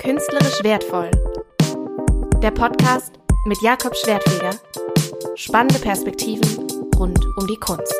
[0.00, 1.10] Künstlerisch wertvoll.
[2.42, 4.58] Der Podcast mit Jakob Schwertfeger.
[5.34, 7.94] Spannende Perspektiven rund um die Kunst.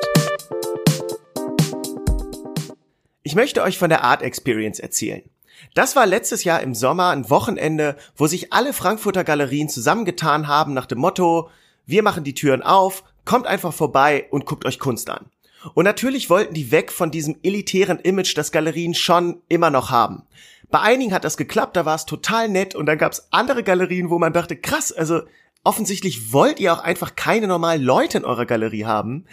[3.22, 5.28] Ich möchte euch von der Art Experience erzählen.
[5.74, 10.72] Das war letztes Jahr im Sommer ein Wochenende, wo sich alle Frankfurter Galerien zusammengetan haben
[10.72, 11.51] nach dem Motto,
[11.85, 15.26] wir machen die Türen auf, kommt einfach vorbei und guckt euch Kunst an.
[15.74, 20.23] Und natürlich wollten die weg von diesem elitären Image, das Galerien schon immer noch haben.
[20.70, 23.62] Bei einigen hat das geklappt, da war es total nett und dann gab es andere
[23.62, 25.23] Galerien, wo man dachte, krass, also
[25.65, 29.27] offensichtlich wollt ihr auch einfach keine normalen Leute in eurer Galerie haben.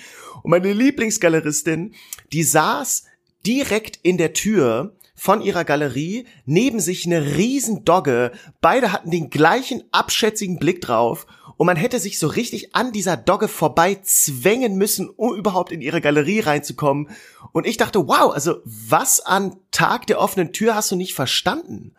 [0.43, 1.93] Und meine Lieblingsgaleristin,
[2.33, 3.05] die saß
[3.45, 9.29] direkt in der Tür von ihrer Galerie, neben sich eine riesen Dogge, beide hatten den
[9.29, 11.25] gleichen abschätzigen Blick drauf
[11.57, 15.81] und man hätte sich so richtig an dieser Dogge vorbei zwängen müssen, um überhaupt in
[15.81, 17.09] ihre Galerie reinzukommen.
[17.57, 21.95] Und ich dachte, wow, also was an Tag der offenen Tür hast du nicht verstanden?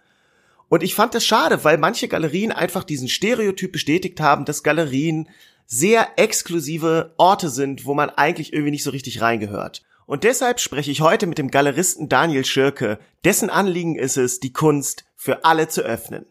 [0.69, 5.29] Und ich fand es schade, weil manche Galerien einfach diesen Stereotyp bestätigt haben, dass Galerien
[5.67, 9.83] sehr exklusive Orte sind, wo man eigentlich irgendwie nicht so richtig reingehört.
[10.07, 14.53] Und deshalb spreche ich heute mit dem Galeristen Daniel Schirke, dessen Anliegen ist es, die
[14.53, 16.25] Kunst für alle zu öffnen.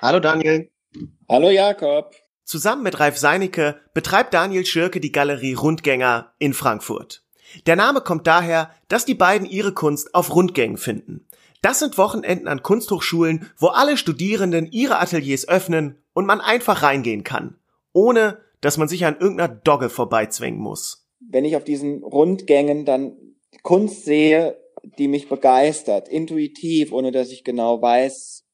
[0.00, 0.70] Hallo Daniel.
[1.28, 2.14] Hallo Jakob.
[2.44, 7.24] Zusammen mit Ralf Seinecke betreibt Daniel Schirke die Galerie Rundgänger in Frankfurt.
[7.66, 11.26] Der Name kommt daher, dass die beiden ihre Kunst auf Rundgängen finden.
[11.62, 17.24] Das sind Wochenenden an Kunsthochschulen, wo alle Studierenden ihre Ateliers öffnen und man einfach reingehen
[17.24, 17.58] kann,
[17.92, 23.16] ohne dass man sich an irgendeiner Dogge vorbeizwängen muss wenn ich auf diesen Rundgängen dann
[23.62, 24.58] Kunst sehe,
[24.98, 28.46] die mich begeistert, intuitiv, ohne dass ich genau weiß,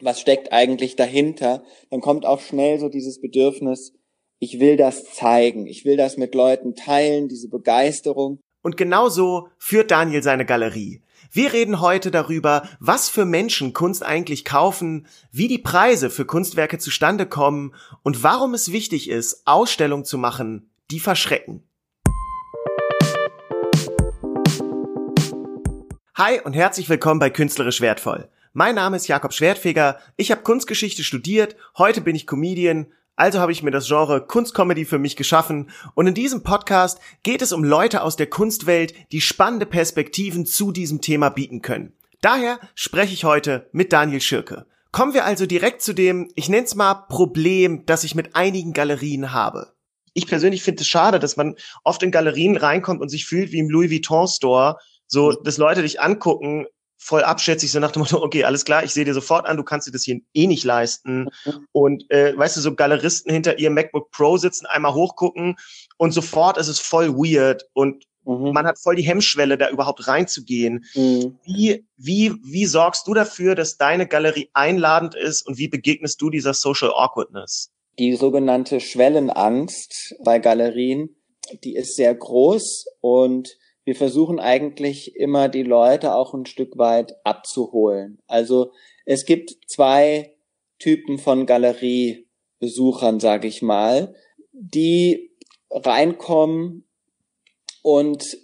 [0.00, 3.94] was steckt eigentlich dahinter, dann kommt auch schnell so dieses Bedürfnis,
[4.42, 8.40] ich will das zeigen, ich will das mit Leuten teilen, diese Begeisterung.
[8.60, 11.00] Und genau so führt Daniel seine Galerie.
[11.30, 16.78] Wir reden heute darüber, was für Menschen Kunst eigentlich kaufen, wie die Preise für Kunstwerke
[16.78, 21.62] zustande kommen und warum es wichtig ist, Ausstellungen zu machen, die verschrecken.
[26.16, 28.28] Hi und herzlich willkommen bei Künstlerisch Wertvoll.
[28.52, 33.52] Mein Name ist Jakob Schwertfeger, ich habe Kunstgeschichte studiert, heute bin ich Comedian, also habe
[33.52, 37.64] ich mir das Genre Kunstcomedy für mich geschaffen und in diesem Podcast geht es um
[37.64, 41.92] Leute aus der Kunstwelt, die spannende Perspektiven zu diesem Thema bieten können.
[42.20, 44.66] Daher spreche ich heute mit Daniel Schirke.
[44.92, 48.72] Kommen wir also direkt zu dem, ich nenne es mal Problem, das ich mit einigen
[48.72, 49.72] Galerien habe.
[50.14, 53.58] Ich persönlich finde es schade, dass man oft in Galerien reinkommt und sich fühlt wie
[53.58, 55.44] im Louis Vuitton Store so, mhm.
[55.44, 56.66] dass Leute dich angucken,
[57.02, 59.64] voll abschätzig, so nach dem Motto, okay, alles klar, ich sehe dir sofort an, du
[59.64, 61.28] kannst dir das hier eh nicht leisten.
[61.44, 61.66] Mhm.
[61.72, 65.56] Und äh, weißt du, so Galeristen hinter ihrem MacBook Pro sitzen, einmal hochgucken
[65.96, 68.52] und sofort ist es voll weird und mhm.
[68.52, 70.84] man hat voll die Hemmschwelle, da überhaupt reinzugehen.
[70.94, 71.38] Mhm.
[71.44, 76.30] Wie, wie, wie sorgst du dafür, dass deine Galerie einladend ist und wie begegnest du
[76.30, 77.72] dieser Social Awkwardness?
[77.98, 81.16] Die sogenannte Schwellenangst bei Galerien,
[81.64, 87.16] die ist sehr groß und wir versuchen eigentlich immer die Leute auch ein Stück weit
[87.24, 88.18] abzuholen.
[88.26, 88.72] Also
[89.04, 90.34] es gibt zwei
[90.78, 94.14] Typen von Galeriebesuchern, sage ich mal,
[94.52, 95.30] die
[95.70, 96.84] reinkommen
[97.82, 98.38] und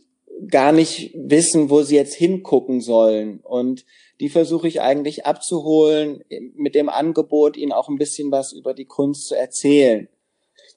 [0.50, 3.41] gar nicht wissen, wo sie jetzt hingucken sollen.
[3.41, 3.84] Und
[4.20, 6.25] die versuche ich eigentlich abzuholen
[6.55, 10.09] mit dem Angebot, ihnen auch ein bisschen was über die Kunst zu erzählen.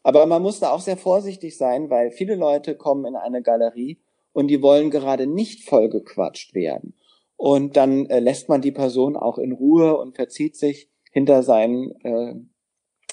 [0.04, 4.00] Aber man muss da auch sehr vorsichtig sein, weil viele Leute kommen in eine Galerie
[4.34, 6.94] und die wollen gerade nicht vollgequatscht werden.
[7.36, 11.92] Und dann äh, lässt man die Person auch in Ruhe und verzieht sich hinter seinen
[12.02, 12.36] äh,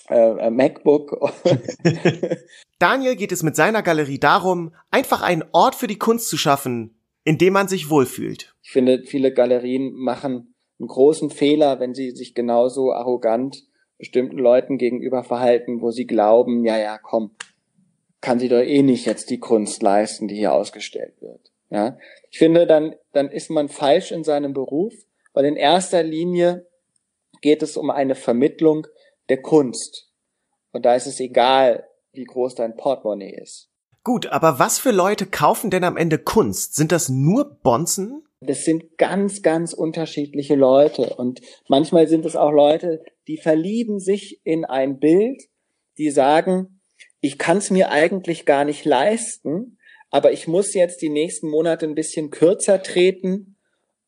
[0.09, 1.19] äh, MacBook.
[2.79, 7.01] Daniel geht es mit seiner Galerie darum, einfach einen Ort für die Kunst zu schaffen,
[7.25, 8.55] in dem man sich wohlfühlt.
[8.63, 13.65] Ich finde, viele Galerien machen einen großen Fehler, wenn sie sich genauso arrogant
[13.99, 17.33] bestimmten Leuten gegenüber verhalten, wo sie glauben, ja, ja, komm,
[18.21, 21.53] kann sie doch eh nicht jetzt die Kunst leisten, die hier ausgestellt wird.
[21.71, 21.99] Ja,
[22.31, 24.95] ich finde, dann, dann ist man falsch in seinem Beruf,
[25.35, 26.67] weil in erster Linie
[27.43, 28.87] geht es um eine Vermittlung
[29.29, 30.11] der Kunst.
[30.73, 33.69] Und da ist es egal, wie groß dein Portemonnaie ist.
[34.03, 36.75] Gut, aber was für Leute kaufen denn am Ende Kunst?
[36.75, 38.25] Sind das nur Bonzen?
[38.41, 41.15] Das sind ganz, ganz unterschiedliche Leute.
[41.17, 45.43] Und manchmal sind es auch Leute, die verlieben sich in ein Bild,
[45.99, 46.78] die sagen,
[47.21, 49.79] ich kann es mir eigentlich gar nicht leisten,
[50.11, 53.57] aber ich muss jetzt die nächsten Monate ein bisschen kürzer treten,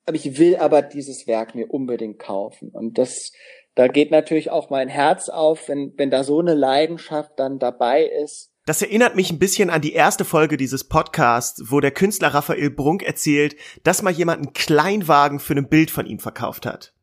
[0.07, 2.71] aber ich will aber dieses Werk mir unbedingt kaufen.
[2.71, 3.33] Und das,
[3.75, 8.05] da geht natürlich auch mein Herz auf, wenn, wenn da so eine Leidenschaft dann dabei
[8.05, 8.51] ist.
[8.67, 12.71] Das erinnert mich ein bisschen an die erste Folge dieses Podcasts, wo der Künstler Raphael
[12.71, 16.95] Brunk erzählt, dass mal jemand einen Kleinwagen für ein Bild von ihm verkauft hat.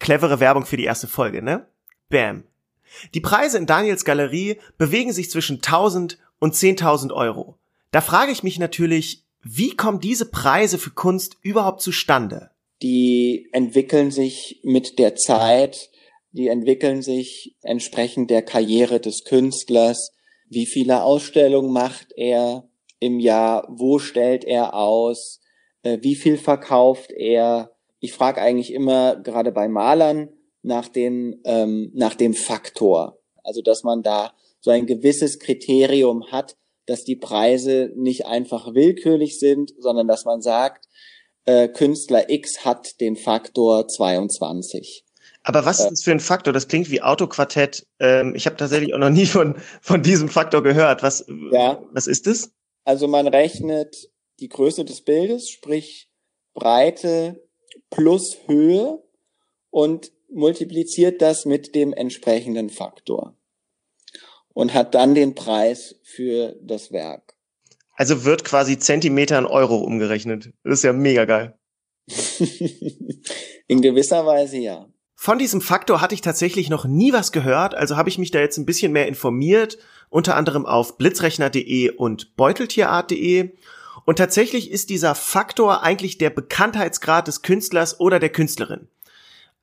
[0.00, 1.66] Clevere Werbung für die erste Folge, ne?
[2.08, 2.44] Bam.
[3.14, 7.58] Die Preise in Daniels Galerie bewegen sich zwischen 1000 und 10.000 Euro.
[7.90, 12.50] Da frage ich mich natürlich, wie kommen diese Preise für Kunst überhaupt zustande?
[12.82, 15.90] Die entwickeln sich mit der Zeit,
[16.32, 20.12] die entwickeln sich entsprechend der Karriere des Künstlers.
[20.48, 22.68] Wie viele Ausstellungen macht er
[22.98, 23.68] im Jahr?
[23.70, 25.40] Wo stellt er aus?
[25.82, 27.70] Äh, wie viel verkauft er?
[28.00, 30.28] Ich frage eigentlich immer, gerade bei Malern,
[30.64, 33.18] nach, den, ähm, nach dem Faktor.
[33.42, 36.56] Also, dass man da so ein gewisses Kriterium hat,
[36.86, 40.88] dass die Preise nicht einfach willkürlich sind, sondern dass man sagt,
[41.44, 45.04] äh, Künstler X hat den Faktor 22.
[45.42, 46.54] Aber was ist das für ein Faktor?
[46.54, 47.86] Das klingt wie Autoquartett.
[48.00, 51.02] Ähm, ich habe tatsächlich auch noch nie von, von diesem Faktor gehört.
[51.02, 51.82] Was, ja.
[51.92, 52.50] was ist es?
[52.84, 56.08] Also man rechnet die Größe des Bildes, sprich
[56.54, 57.42] Breite
[57.90, 59.02] plus Höhe
[59.70, 63.36] und multipliziert das mit dem entsprechenden Faktor
[64.52, 67.34] und hat dann den Preis für das Werk.
[67.96, 70.52] Also wird quasi Zentimeter in Euro umgerechnet.
[70.64, 71.58] Das ist ja mega geil.
[73.66, 74.88] in gewisser Weise ja.
[75.14, 78.40] Von diesem Faktor hatte ich tatsächlich noch nie was gehört, also habe ich mich da
[78.40, 79.78] jetzt ein bisschen mehr informiert,
[80.10, 83.52] unter anderem auf blitzrechner.de und beuteltierart.de.
[84.04, 88.88] Und tatsächlich ist dieser Faktor eigentlich der Bekanntheitsgrad des Künstlers oder der Künstlerin.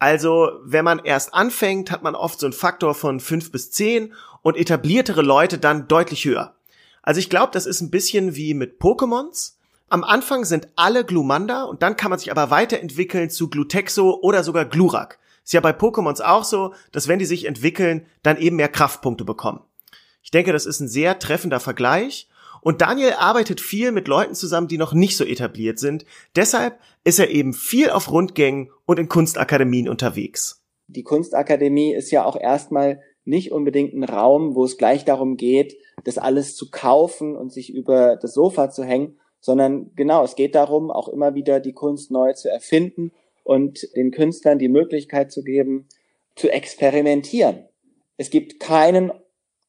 [0.02, 4.16] Also, wenn man erst anfängt, hat man oft so einen Faktor von fünf bis zehn
[4.42, 6.56] und etabliertere Leute dann deutlich höher.
[7.04, 9.58] Also ich glaube, das ist ein bisschen wie mit Pokémons.
[9.90, 14.44] Am Anfang sind alle Glumanda und dann kann man sich aber weiterentwickeln zu Glutexo oder
[14.44, 15.20] sogar Glurak.
[15.44, 19.24] Ist ja bei Pokémons auch so, dass wenn die sich entwickeln, dann eben mehr Kraftpunkte
[19.24, 19.62] bekommen.
[20.24, 22.28] Ich denke, das ist ein sehr treffender Vergleich.
[22.62, 26.06] Und Daniel arbeitet viel mit Leuten zusammen, die noch nicht so etabliert sind.
[26.36, 30.64] Deshalb ist er eben viel auf Rundgängen und in Kunstakademien unterwegs.
[30.88, 35.78] Die Kunstakademie ist ja auch erstmal nicht unbedingt ein Raum, wo es gleich darum geht,
[36.04, 40.56] das alles zu kaufen und sich über das Sofa zu hängen, sondern genau, es geht
[40.56, 43.12] darum, auch immer wieder die Kunst neu zu erfinden
[43.44, 45.88] und den Künstlern die Möglichkeit zu geben,
[46.36, 47.66] zu experimentieren.
[48.18, 49.12] Es gibt keinen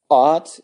[0.08, 0.62] Ort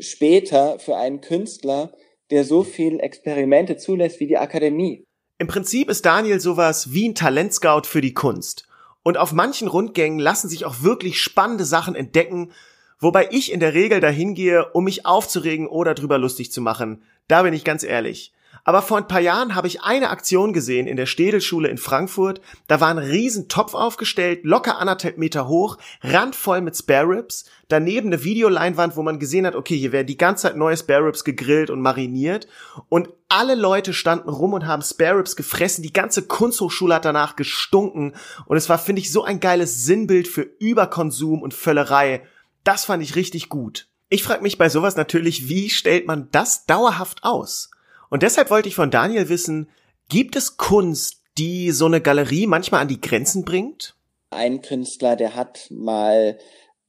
[0.00, 1.92] später für einen Künstler,
[2.30, 5.04] der so viel Experimente zulässt wie die Akademie.
[5.38, 8.66] Im Prinzip ist Daniel sowas wie ein Talentscout für die Kunst.
[9.02, 12.52] Und auf manchen Rundgängen lassen sich auch wirklich spannende Sachen entdecken,
[12.98, 17.02] wobei ich in der Regel dahin gehe, um mich aufzuregen oder drüber lustig zu machen.
[17.28, 18.32] Da bin ich ganz ehrlich.
[18.64, 22.40] Aber vor ein paar Jahren habe ich eine Aktion gesehen in der Städelschule in Frankfurt.
[22.66, 27.44] Da war ein riesen Topf aufgestellt, locker anderthalb Meter hoch, randvoll mit Spare Ribs.
[27.68, 31.06] Daneben eine Videoleinwand, wo man gesehen hat, okay, hier werden die ganze Zeit neue Spare
[31.06, 32.48] Ribs gegrillt und mariniert.
[32.88, 35.82] Und alle Leute standen rum und haben Spare Ribs gefressen.
[35.82, 38.14] Die ganze Kunsthochschule hat danach gestunken.
[38.46, 42.22] Und es war, finde ich, so ein geiles Sinnbild für Überkonsum und Völlerei.
[42.64, 43.88] Das fand ich richtig gut.
[44.08, 47.70] Ich frage mich bei sowas natürlich, wie stellt man das dauerhaft aus?
[48.10, 49.68] Und deshalb wollte ich von Daniel wissen,
[50.08, 53.96] gibt es Kunst, die so eine Galerie manchmal an die Grenzen bringt?
[54.30, 56.38] Ein Künstler, der hat mal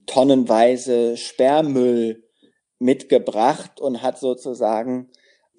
[0.06, 2.24] tonnenweise Sperrmüll
[2.80, 5.10] mitgebracht und hat sozusagen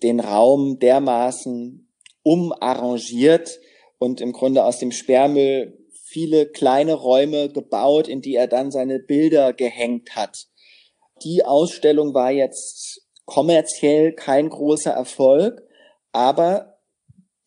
[0.03, 1.89] den Raum dermaßen
[2.23, 3.61] umarrangiert
[3.99, 8.99] und im Grunde aus dem Sperrmüll viele kleine Räume gebaut, in die er dann seine
[8.99, 10.47] Bilder gehängt hat.
[11.25, 15.63] Die Ausstellung war jetzt kommerziell kein großer Erfolg,
[16.13, 16.79] aber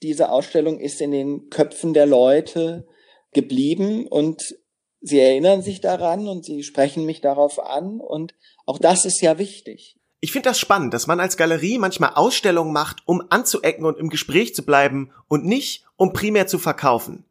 [0.04, 2.88] diese Ausstellung ist in den Köpfen der Leute
[3.34, 4.56] geblieben und
[5.02, 9.38] sie erinnern sich daran und sie sprechen mich darauf an und auch das ist ja
[9.38, 9.96] wichtig.
[10.22, 14.10] Ich finde das spannend, dass man als Galerie manchmal Ausstellungen macht, um anzuecken und im
[14.10, 17.24] Gespräch zu bleiben und nicht, um primär zu verkaufen.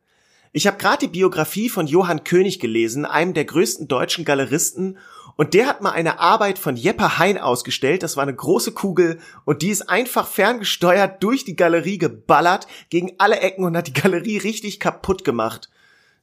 [0.52, 4.98] Ich habe gerade die Biografie von Johann König gelesen, einem der größten deutschen Galeristen,
[5.38, 8.02] und der hat mal eine Arbeit von Jeppe Hein ausgestellt.
[8.02, 13.14] Das war eine große Kugel und die ist einfach ferngesteuert durch die Galerie geballert gegen
[13.18, 15.70] alle Ecken und hat die Galerie richtig kaputt gemacht.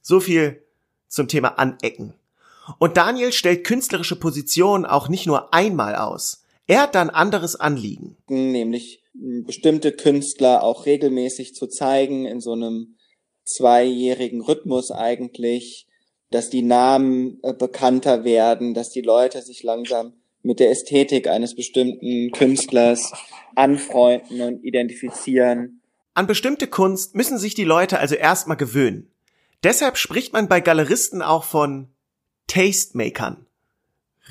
[0.02, 0.62] So viel
[1.08, 2.12] zum Thema Anecken.
[2.78, 6.44] Und Daniel stellt künstlerische Positionen auch nicht nur einmal aus.
[6.66, 8.18] Er hat dann anderes Anliegen.
[8.28, 12.96] Nämlich bestimmte Künstler auch regelmäßig zu zeigen in so einem
[13.44, 15.86] zweijährigen Rhythmus eigentlich
[16.30, 21.54] dass die Namen äh, bekannter werden, dass die Leute sich langsam mit der Ästhetik eines
[21.54, 23.12] bestimmten Künstlers
[23.54, 25.80] anfreunden und identifizieren.
[26.14, 29.10] An bestimmte Kunst müssen sich die Leute also erstmal gewöhnen.
[29.64, 31.88] Deshalb spricht man bei Galeristen auch von
[32.46, 33.46] Tastemakern.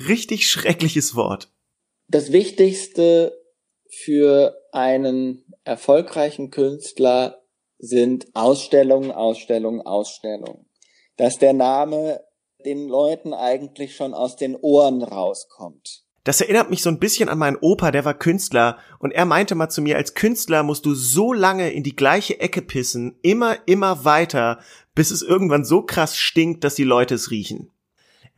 [0.08, 1.50] Richtig schreckliches Wort.
[2.08, 3.36] Das Wichtigste
[3.88, 7.42] für einen erfolgreichen Künstler
[7.78, 10.65] sind Ausstellungen, Ausstellungen, Ausstellungen.
[11.16, 12.20] Dass der Name
[12.64, 16.02] den Leuten eigentlich schon aus den Ohren rauskommt.
[16.24, 19.54] Das erinnert mich so ein bisschen an meinen Opa, der war Künstler und er meinte
[19.54, 23.56] mal zu mir, als Künstler musst du so lange in die gleiche Ecke pissen, immer,
[23.66, 24.58] immer weiter,
[24.96, 27.70] bis es irgendwann so krass stinkt, dass die Leute es riechen.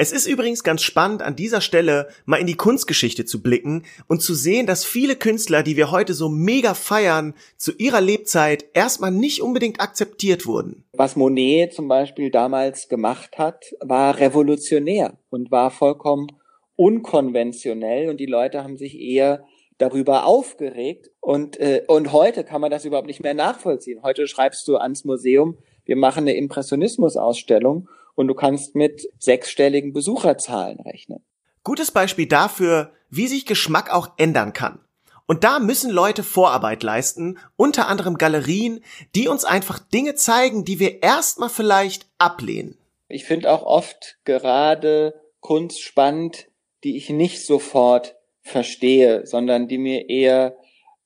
[0.00, 4.22] Es ist übrigens ganz spannend, an dieser Stelle mal in die Kunstgeschichte zu blicken und
[4.22, 9.10] zu sehen, dass viele Künstler, die wir heute so mega feiern, zu ihrer Lebzeit erstmal
[9.10, 10.84] nicht unbedingt akzeptiert wurden.
[10.92, 16.28] Was Monet zum Beispiel damals gemacht hat, war revolutionär und war vollkommen
[16.76, 19.44] unkonventionell und die Leute haben sich eher
[19.78, 24.04] darüber aufgeregt und äh, und heute kann man das überhaupt nicht mehr nachvollziehen.
[24.04, 27.88] Heute schreibst du ans Museum, wir machen eine Impressionismus-Ausstellung
[28.18, 31.24] und du kannst mit sechsstelligen Besucherzahlen rechnen.
[31.62, 34.80] Gutes Beispiel dafür, wie sich Geschmack auch ändern kann.
[35.26, 38.82] Und da müssen Leute Vorarbeit leisten, unter anderem Galerien,
[39.14, 42.76] die uns einfach Dinge zeigen, die wir erstmal vielleicht ablehnen.
[43.06, 46.48] Ich finde auch oft gerade Kunst spannend,
[46.82, 50.56] die ich nicht sofort verstehe, sondern die mir eher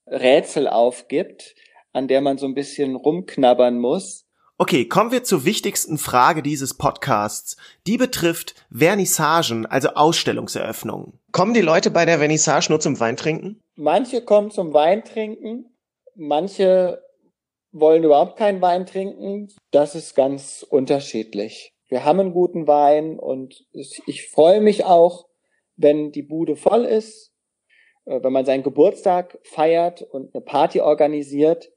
[0.07, 1.57] Rätsel aufgibt,
[1.93, 4.22] an der man so ein bisschen rumknabbern muss
[4.63, 7.57] Okay, kommen wir zur wichtigsten Frage dieses Podcasts.
[7.89, 11.19] Die betrifft Vernissagen, also Ausstellungseröffnungen.
[11.33, 13.61] Kommen die Leute bei der Vernissage nur zum Weintrinken?
[13.75, 15.67] Manche kommen zum Weintrinken,
[16.15, 17.03] manche
[17.73, 19.49] wollen überhaupt keinen Wein trinken.
[19.73, 21.75] Das ist ganz unterschiedlich.
[21.89, 25.27] Wir haben einen guten Wein und ich freue mich auch,
[25.75, 27.35] wenn die Bude voll ist,
[28.05, 31.73] äh, wenn man seinen Geburtstag feiert und eine Party organisiert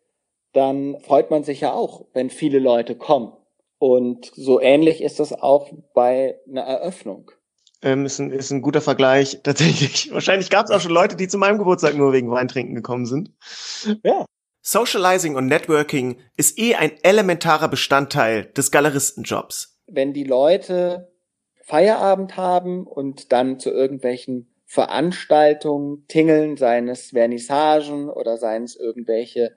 [0.55, 3.33] dann freut man sich ja auch, wenn viele Leute kommen.
[3.77, 7.31] Und so ähnlich ist das auch bei einer Eröffnung.
[7.81, 10.11] Ähm, ist, ein, ist ein guter Vergleich, tatsächlich.
[10.13, 13.31] Wahrscheinlich gab es auch schon Leute, die zu meinem Geburtstag nur wegen Weintrinken gekommen sind.
[14.03, 14.25] Ja.
[14.61, 19.77] Socializing und Networking ist eh ein elementarer Bestandteil des Galeristenjobs.
[19.87, 21.11] Wenn die Leute
[21.61, 29.55] Feierabend haben und dann zu irgendwelchen Veranstaltungen tingeln, seien es Vernissagen oder seien es irgendwelche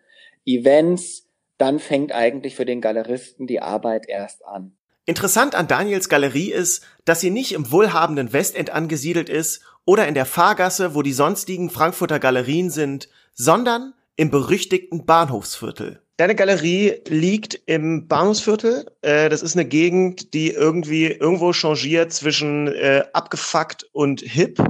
[0.49, 1.27] Events,
[1.59, 4.73] dann fängt eigentlich für den Galeristen die Arbeit erst an.
[5.05, 10.15] Interessant an Daniels Galerie ist, dass sie nicht im wohlhabenden Westend angesiedelt ist oder in
[10.15, 16.03] der Fahrgasse, wo die sonstigen Frankfurter Galerien sind, sondern im berüchtigten Bahnhofsviertel.
[16.19, 18.91] Deine Galerie liegt im Bahnhofsviertel.
[19.03, 24.61] Äh, das ist eine Gegend, die irgendwie irgendwo changiert zwischen äh, abgefuckt und hip.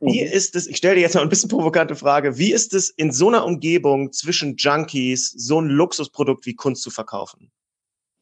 [0.00, 0.32] Wie mhm.
[0.32, 3.12] ist es, ich stelle dir jetzt mal ein bisschen provokante Frage, wie ist es in
[3.12, 7.50] so einer Umgebung zwischen Junkies so ein Luxusprodukt wie Kunst zu verkaufen?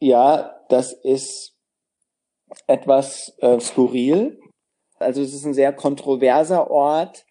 [0.00, 1.55] Ja, das ist
[2.67, 4.38] etwas äh, skurril.
[4.99, 7.25] Also es ist ein sehr kontroverser Ort.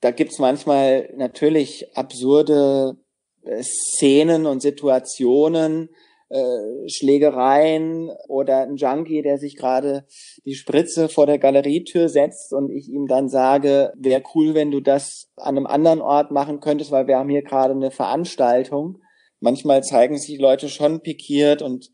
[0.00, 2.96] Da gibt's manchmal natürlich absurde
[3.42, 5.90] äh, Szenen und Situationen,
[6.30, 10.06] äh, Schlägereien oder ein Junkie, der sich gerade
[10.44, 14.80] die Spritze vor der Galerietür setzt und ich ihm dann sage, wäre cool, wenn du
[14.80, 19.00] das an einem anderen Ort machen könntest, weil wir haben hier gerade eine Veranstaltung.
[19.40, 21.90] Manchmal zeigen sich Leute schon pikiert und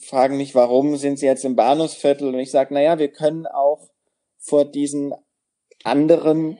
[0.00, 2.28] fragen mich, warum sind sie jetzt im Bahnhofsviertel?
[2.28, 3.90] Und ich sage, naja, wir können auch
[4.38, 5.12] vor diesen
[5.84, 6.58] anderen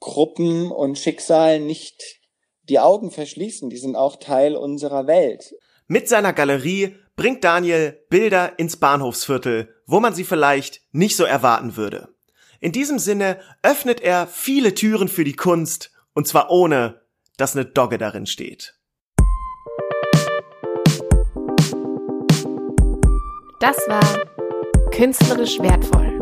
[0.00, 2.20] Gruppen und Schicksalen nicht
[2.62, 3.70] die Augen verschließen.
[3.70, 5.54] Die sind auch Teil unserer Welt.
[5.90, 11.76] Mit seiner Galerie bringt Daniel Bilder ins Bahnhofsviertel, wo man sie vielleicht nicht so erwarten
[11.76, 12.14] würde.
[12.60, 17.00] In diesem Sinne öffnet er viele Türen für die Kunst, und zwar ohne,
[17.38, 18.74] dass eine Dogge darin steht.
[23.60, 26.17] Das war künstlerisch wertvoll